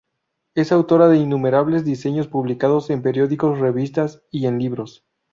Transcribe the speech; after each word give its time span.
Es 0.55 0.71
autora 0.71 1.09
de 1.09 1.17
innumerables 1.19 1.85
diseños 1.85 2.27
publicados 2.27 2.89
en 2.89 3.03
periódicos, 3.03 3.59
revistas, 3.59 4.23
y 4.31 4.47
en 4.47 4.57
libros. 4.57 5.05